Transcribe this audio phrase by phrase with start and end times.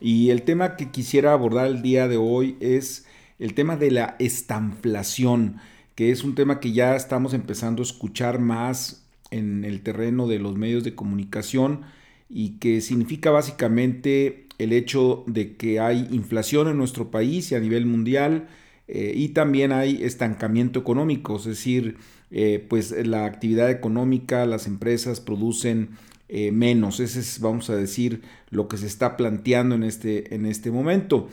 [0.00, 3.06] y el tema que quisiera abordar el día de hoy es
[3.38, 5.56] el tema de la estanflación,
[5.94, 10.38] que es un tema que ya estamos empezando a escuchar más en el terreno de
[10.38, 11.82] los medios de comunicación
[12.28, 17.60] y que significa básicamente el hecho de que hay inflación en nuestro país y a
[17.60, 18.48] nivel mundial
[18.88, 21.96] eh, y también hay estancamiento económico, es decir,
[22.30, 25.90] eh, pues la actividad económica, las empresas producen
[26.32, 27.00] eh, menos.
[27.00, 31.28] Ese es, vamos a decir, lo que se está planteando en este, en este momento.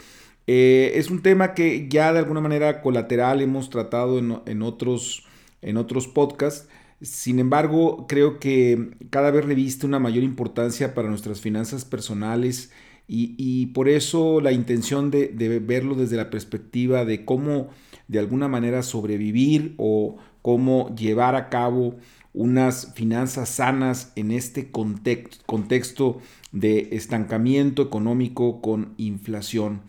[0.48, 5.24] Eh, es un tema que ya de alguna manera colateral hemos tratado en, otros,
[5.62, 6.68] en otros podcasts.
[7.00, 12.72] Sin embargo, creo que cada vez reviste una mayor importancia para nuestras finanzas personales
[13.08, 17.70] y, por eso la intención de, de, verlo desde la perspectiva de cómo
[18.08, 21.96] de alguna manera sobrevivir o cómo llevar a cabo
[22.38, 26.22] unas finanzas sanas en este contexto
[26.52, 29.82] de estancamiento económico con inflación.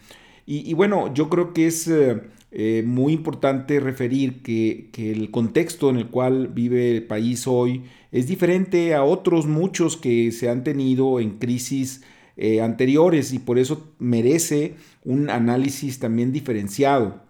[0.50, 5.98] Y, bueno, yo creo que es eh, eh, muy importante referir que, el contexto en
[5.98, 7.82] el cual vive el país hoy
[8.12, 12.02] es diferente a otros muchos que se han tenido en crisis
[12.38, 17.22] eh, anteriores y por eso merece un análisis también diferenciado.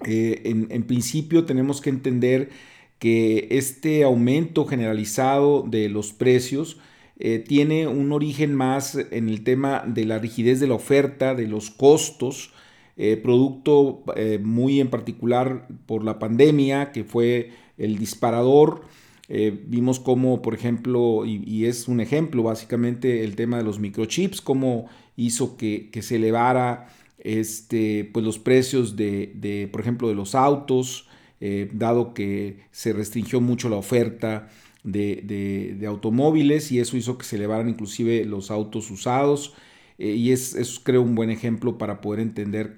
[0.00, 2.48] en, en principio tenemos que entender
[2.98, 6.78] que este aumento generalizado de los precios
[7.18, 11.46] eh, tiene un origen más en el tema de la rigidez de la oferta, de
[11.46, 12.52] los costos,
[12.98, 18.82] eh, producto eh, muy en particular por la pandemia, que fue el disparador.
[19.28, 24.86] vimos cómo, por ejemplo, y, es un ejemplo básicamente el tema de los microchips, cómo
[25.16, 26.88] hizo que, se elevara
[27.18, 31.08] este, pues los precios de, de, por ejemplo, de los autos,
[31.40, 34.48] eh, dado que se restringió mucho la oferta
[34.84, 39.54] de, automóviles y eso hizo que se elevaran inclusive los autos usados
[39.98, 42.76] eh, y es, es, creo un buen ejemplo para poder entender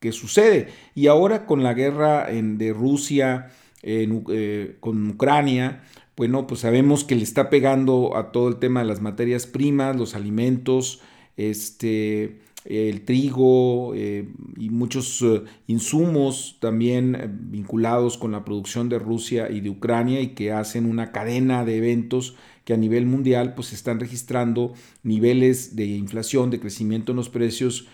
[0.00, 0.68] qué sucede.
[0.94, 3.50] Y ahora con la guerra en, de Rusia
[3.82, 5.82] eh, con Ucrania,
[6.16, 9.96] bueno, pues sabemos que le está pegando a todo el tema de las materias primas,
[9.96, 11.00] los alimentos,
[11.36, 18.98] este, el trigo eh, y muchos eh, insumos también eh, vinculados con la producción de
[18.98, 22.36] Rusia y de Ucrania y que hacen una cadena de eventos
[22.66, 27.88] que a nivel mundial pues están registrando niveles de inflación, de crecimiento en los precios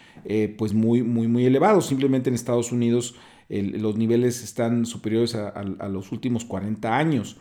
[0.59, 1.87] pues muy, muy, muy elevados.
[1.87, 3.15] Simplemente en Estados Unidos
[3.49, 7.37] los niveles están superiores a los últimos 40 años.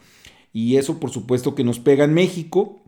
[0.52, 2.84] Y eso por supuesto que nos pega en México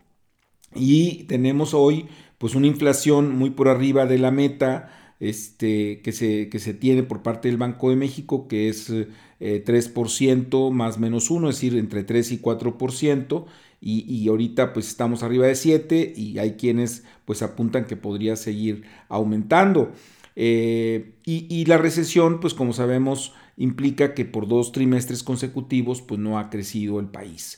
[0.75, 2.05] y tenemos hoy
[2.45, 7.01] pues una inflación muy por arriba de la meta este, que, se, que se tiene
[7.01, 8.93] por parte del Banco de México, que es
[9.39, 13.45] 3% eh, más menos 1, es decir, entre 3 y 4%,
[13.81, 18.35] y, y, ahorita pues estamos arriba de 7 y hay quienes pues apuntan que podría
[18.35, 19.91] seguir aumentando.
[20.35, 26.19] Eh, y, y, la recesión, pues como sabemos, implica que por dos trimestres consecutivos pues
[26.19, 27.57] no ha crecido el país.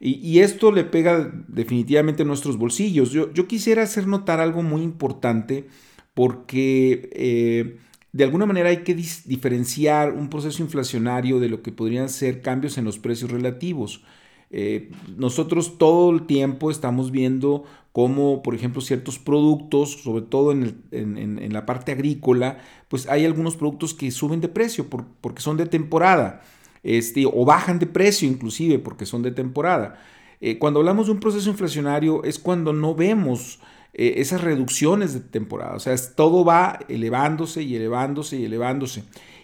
[0.00, 3.10] Y, esto le pega definitivamente a nuestros bolsillos.
[3.10, 5.66] Yo, quisiera hacer notar algo muy importante
[6.14, 7.78] porque eh,
[8.12, 12.78] de alguna manera hay que diferenciar un proceso inflacionario de lo que podrían ser cambios
[12.78, 14.02] en los precios relativos.
[14.50, 21.52] Eh, nosotros todo el tiempo estamos viendo cómo, por ejemplo, ciertos productos, sobre todo en,
[21.52, 24.86] la parte agrícola, pues hay algunos productos que suben de precio
[25.20, 26.42] porque son de temporada
[26.82, 30.00] este, o bajan de precio inclusive porque son de temporada.
[30.40, 33.60] Eh, cuando hablamos de un proceso inflacionario es cuando no vemos
[33.94, 39.02] eh, esas reducciones de temporada, o sea, todo va elevándose y elevándose y elevándose.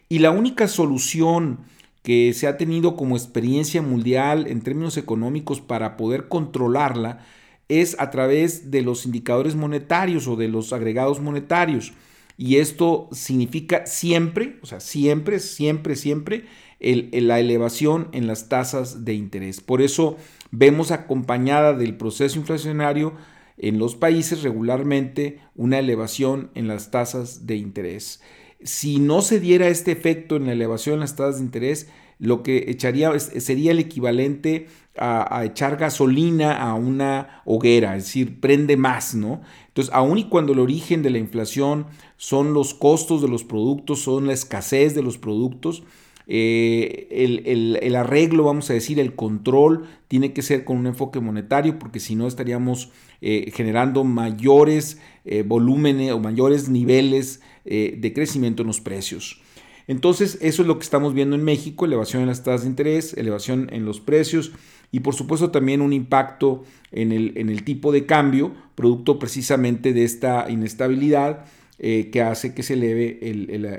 [0.09, 1.61] Y la única solución
[2.05, 7.25] que se ha tenido como experiencia mundial en términos económicos para poder controlarla
[7.69, 11.95] es a través de los indicadores monetarios o de los agregados monetarios.
[12.37, 16.45] Y esto significa siempre, o sea, siempre, siempre, siempre
[16.81, 19.61] la elevación en las tasas de interés.
[19.61, 20.17] Por eso
[20.51, 23.15] vemos acompañada del proceso inflacionario
[23.57, 28.21] en los países regularmente una elevación en las tasas de interés.
[28.63, 31.89] Si no se diera este efecto en la elevación en las tasas de interés,
[32.19, 38.77] lo que echaría sería el equivalente a, echar gasolina a una hoguera, es decir, prende
[38.77, 39.41] más, ¿no?
[39.69, 41.87] Entonces, aun y cuando el origen de la inflación
[42.17, 45.83] son los costos de los productos, son la escasez de los productos,
[46.27, 51.79] eh, el, arreglo, vamos a decir, el control tiene que ser con un enfoque monetario
[51.79, 58.67] porque si no estaríamos eh, generando mayores eh, volúmenes o mayores niveles de crecimiento en
[58.67, 59.41] los precios.
[59.87, 63.15] Entonces, eso es lo que estamos viendo en México, elevación en las tasas de interés,
[63.15, 64.53] elevación en los precios
[64.95, 66.63] y por supuesto también un impacto
[66.93, 71.47] en el, en el tipo de cambio, producto precisamente de esta inestabilidad
[71.81, 73.19] eh, que hace que se eleve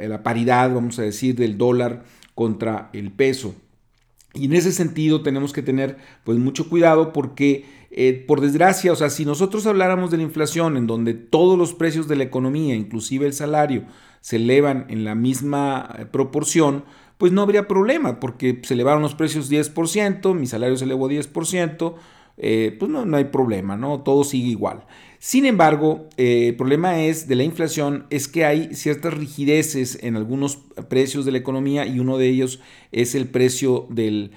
[0.10, 2.04] la paridad, vamos a decir, del dólar
[2.34, 3.56] contra el peso.
[4.34, 5.96] Y en ese sentido tenemos que tener
[6.26, 10.76] pues mucho cuidado porque eh, por desgracia, o sea, si nosotros habláramos de la inflación
[10.76, 13.86] en donde todos los precios de la economía, inclusive el salario,
[14.20, 16.84] se elevan en la misma eh, proporción,
[17.18, 21.96] pues no habría problema porque se elevaron los precios 10%, mi salario se elevó 10%,
[22.38, 24.02] eh, pues no, no, hay problema, ¿no?
[24.02, 24.84] Todo sigue igual.
[25.20, 30.18] Sin embargo, eh, el problema es de la inflación es que hay ciertas rigideces en
[30.18, 30.58] algunos
[30.90, 32.60] precios de la economía y uno de ellos
[32.92, 34.32] es el precio del,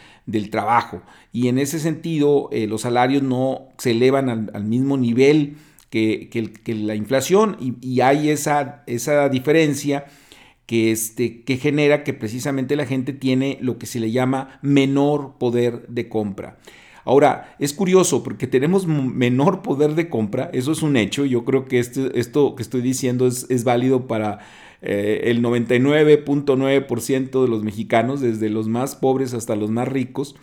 [0.50, 1.02] trabajo.
[1.32, 5.56] Y en ese sentido, eh, los salarios no se elevan al, mismo nivel
[5.90, 6.30] que,
[6.66, 10.06] la inflación y, hay esa, esa diferencia
[10.69, 15.38] que, este, que genera que precisamente la gente tiene lo que se le llama menor
[15.38, 16.59] poder de compra.
[17.06, 21.65] Ahora, es curioso porque tenemos menor poder de compra, eso es un hecho, yo creo
[21.65, 24.41] que este, esto que estoy diciendo es, válido para
[24.82, 30.37] eh, el 99.9% de los mexicanos, desde los más pobres hasta los más ricos.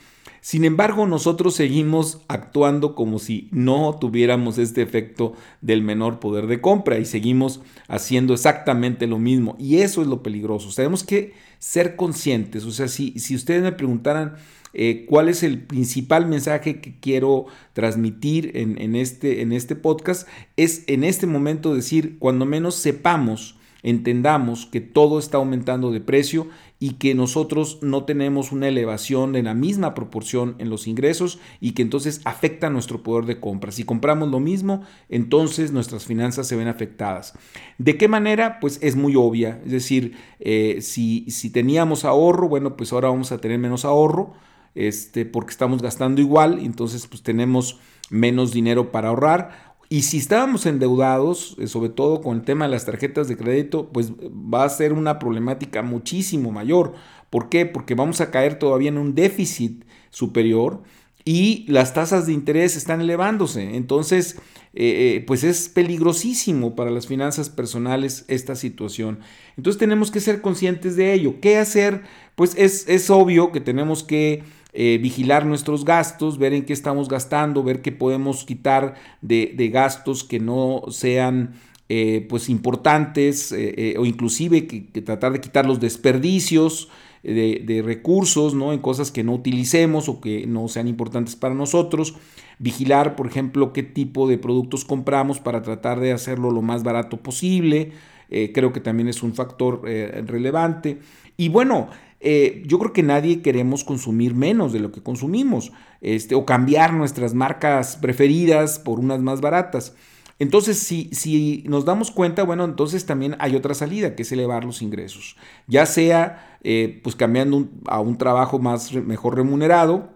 [0.46, 6.62] Sin embargo, nosotros seguimos actuando como si no tuviéramos este efecto del menor poder de
[6.62, 9.56] compra y seguimos haciendo exactamente lo mismo.
[9.58, 10.70] Y eso es lo peligroso.
[10.76, 12.64] Tenemos que ser conscientes.
[12.66, 14.36] O sea, si, si ustedes me preguntaran
[14.76, 20.28] eh, cuál es el principal mensaje que quiero transmitir en, este, en este podcast,
[20.58, 26.50] es en este momento decir, cuando menos sepamos, entendamos que todo está aumentando de precio
[26.80, 31.72] y que nosotros no tenemos una elevación en la misma proporción en los ingresos y
[31.72, 33.72] que entonces afecta nuestro poder de compra.
[33.72, 37.34] Si compramos lo mismo, entonces nuestras finanzas se ven afectadas.
[37.78, 38.60] ¿De qué manera?
[38.60, 39.62] Pues es muy obvia.
[39.66, 44.34] Es decir, eh, si, si teníamos ahorro, bueno, pues ahora vamos a tener menos ahorro.
[44.76, 47.80] Este, porque estamos gastando igual, entonces pues tenemos
[48.10, 52.72] menos dinero para ahorrar y si estábamos endeudados, eh, sobre todo con el tema de
[52.72, 56.94] las tarjetas de crédito, pues va a ser una problemática muchísimo mayor.
[57.30, 57.66] ¿Por qué?
[57.66, 60.84] Porque vamos a caer todavía en un déficit superior
[61.24, 63.76] y las tasas de interés están elevándose.
[63.76, 64.38] Entonces,
[64.74, 69.20] eh, eh, pues es peligrosísimo para las finanzas personales esta situación.
[69.58, 71.36] Entonces tenemos que ser conscientes de ello.
[71.42, 72.04] ¿Qué hacer?
[72.36, 74.44] Pues es, es obvio que tenemos que
[74.78, 80.26] eh, vigilar nuestros gastos, ver en qué estamos gastando, ver qué podemos quitar de, gastos
[80.26, 81.54] que no sean
[81.88, 86.90] eh, pues importantes eh, o inclusive que, tratar de quitar los desperdicios
[87.24, 88.74] de, recursos ¿no?
[88.74, 92.16] en cosas que no utilicemos o que no sean importantes para nosotros.
[92.60, 97.16] Vigilar, por ejemplo, qué tipo de productos compramos para tratar de hacerlo lo más barato
[97.16, 97.94] posible.
[98.30, 101.00] creo que también es un factor relevante.
[101.38, 101.90] Y bueno,
[102.20, 105.72] eh, yo creo que nadie queremos consumir menos de lo que consumimos
[106.02, 109.96] este, o cambiar nuestras marcas preferidas por unas más baratas.
[110.38, 114.66] Entonces, si, si, nos damos cuenta, bueno, entonces también hay otra salida, que es elevar
[114.66, 115.38] los ingresos.
[115.68, 120.10] Ya sea eh, pues cambiando a un trabajo más mejor remunerado,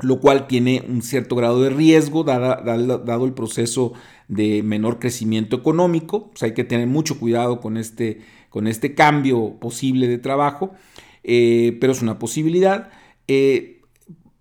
[0.00, 3.92] lo cual tiene un cierto grado de riesgo dado el proceso
[4.28, 6.30] de menor crecimiento económico.
[6.40, 10.74] hay que tener mucho cuidado con este, con este cambio posible de trabajo.
[11.24, 12.90] Eh, pero es una posibilidad.
[13.26, 13.82] Eh,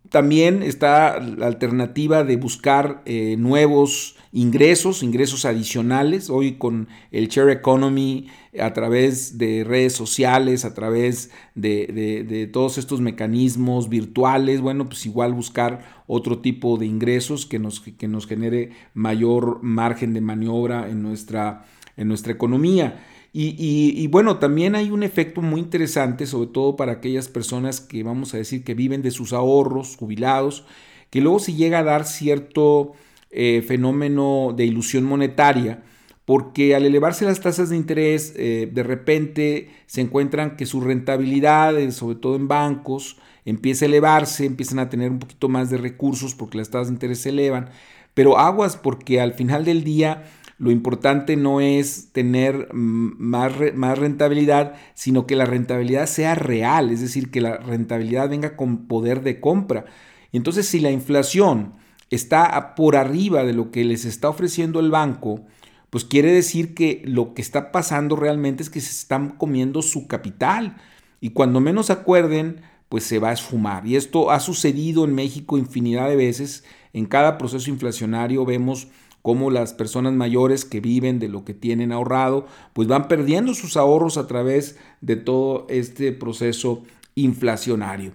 [0.10, 6.30] también está la alternativa de buscar eh, nuevos ingresos, ingresos adicionales.
[6.30, 13.02] Hoy con el Share Economy, a través de redes sociales, a través de, todos estos
[13.02, 18.72] mecanismos virtuales, bueno, pues igual buscar otro tipo de ingresos que nos, que nos genere
[18.94, 21.66] mayor margen de maniobra en nuestra,
[21.98, 23.04] en nuestra economía.
[23.40, 28.34] Y, bueno, también hay un efecto muy interesante, sobre todo para aquellas personas que vamos
[28.34, 30.66] a decir que viven de sus ahorros, jubilados,
[31.12, 32.94] que luego se llega a dar cierto
[33.30, 35.84] eh, fenómeno de ilusión monetaria,
[36.26, 41.76] porque al elevarse las tasas de interés, eh, de repente se encuentran que su rentabilidad,
[41.92, 46.34] sobre todo en bancos, empieza a elevarse, empiezan a tener un poquito más de recursos
[46.34, 47.70] porque las tasas de interés se elevan,
[48.16, 50.24] pero aguas porque al final del día
[50.58, 57.02] lo importante no es tener más, más rentabilidad, sino que la rentabilidad sea real, es
[57.02, 59.86] decir, que la rentabilidad venga con poder de compra.
[60.32, 61.74] Entonces, si la inflación
[62.10, 65.46] está por arriba de lo que les está ofreciendo el banco,
[65.90, 70.08] pues quiere decir que lo que está pasando realmente es que se están comiendo su
[70.08, 70.78] capital
[71.22, 73.86] y cuando menos acuerden, pues se va a esfumar.
[73.86, 76.64] Y esto ha sucedido en México infinidad de veces.
[76.94, 78.88] En cada proceso inflacionario vemos
[79.28, 83.76] cómo las personas mayores que viven de lo que tienen ahorrado, pues van perdiendo sus
[83.76, 88.14] ahorros a través de todo este proceso inflacionario.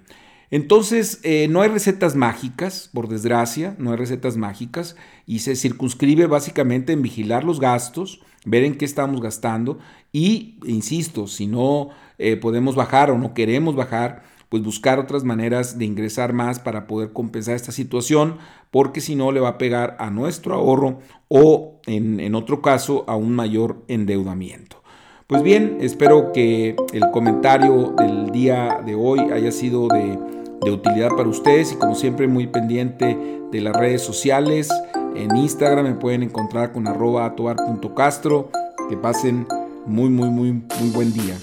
[0.50, 6.28] Entonces, eh, no hay recetas mágicas, por desgracia, no hay recetas mágicas y se circunscribe
[6.28, 9.80] básicamente en vigilar los gastos, ver en qué estamos gastando
[10.12, 15.78] y, insisto, si no eh, podemos bajar o no queremos bajar, pues buscar otras maneras
[15.78, 18.36] de ingresar más para poder compensar esta situación,
[18.70, 23.04] porque si no le va a pegar a nuestro ahorro o en, en otro caso
[23.08, 24.82] a un mayor endeudamiento.
[25.26, 30.18] Pues bien, espero que el comentario del día de hoy haya sido de
[30.62, 33.18] de utilidad para ustedes y como siempre muy pendiente
[33.50, 34.68] de las redes sociales.
[35.16, 38.50] En Instagram me pueden encontrar con arroba atobar.castro.
[38.88, 39.46] Que pasen
[39.86, 41.36] muy, muy, muy, muy buen día.